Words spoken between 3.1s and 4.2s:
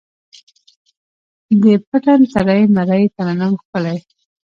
ترنم ښکلی